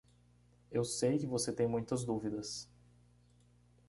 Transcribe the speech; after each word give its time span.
Eu 0.71 0.83
sei 0.83 1.19
que 1.19 1.27
você 1.27 1.53
tem 1.53 1.67
muitas 1.67 2.03
dúvidas. 2.03 2.67